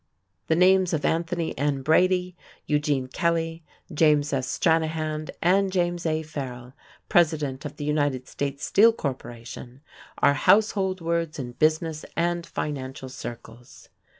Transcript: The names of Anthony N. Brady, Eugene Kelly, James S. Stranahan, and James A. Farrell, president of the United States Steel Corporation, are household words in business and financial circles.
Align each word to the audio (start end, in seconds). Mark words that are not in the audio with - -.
The 0.47 0.55
names 0.55 0.93
of 0.93 1.05
Anthony 1.05 1.55
N. 1.59 1.83
Brady, 1.83 2.35
Eugene 2.65 3.05
Kelly, 3.07 3.61
James 3.93 4.33
S. 4.33 4.47
Stranahan, 4.47 5.29
and 5.43 5.71
James 5.71 6.07
A. 6.07 6.23
Farrell, 6.23 6.73
president 7.07 7.65
of 7.65 7.75
the 7.77 7.85
United 7.85 8.27
States 8.27 8.65
Steel 8.65 8.93
Corporation, 8.93 9.81
are 10.17 10.33
household 10.33 11.01
words 11.01 11.37
in 11.37 11.51
business 11.51 12.03
and 12.17 12.47
financial 12.47 13.09
circles. 13.09 13.89